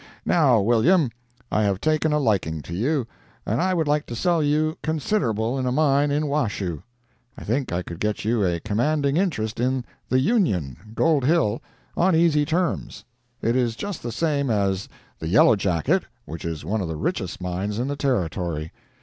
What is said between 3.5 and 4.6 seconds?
I would like to sell